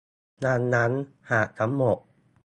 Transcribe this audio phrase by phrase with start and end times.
[0.45, 0.91] ดังนั้น
[1.31, 1.97] หากทั้งหมด